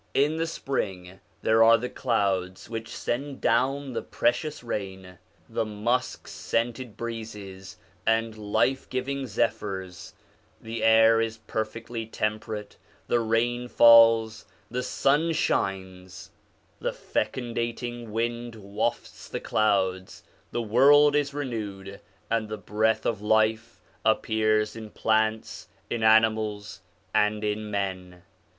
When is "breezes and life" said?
6.97-8.89